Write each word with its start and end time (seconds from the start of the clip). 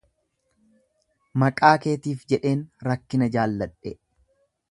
Maqaa 1.43 1.71
keetiif 1.83 2.25
jedheen, 2.33 2.65
rakkina 2.87 3.31
jaalladhe. 3.39 3.97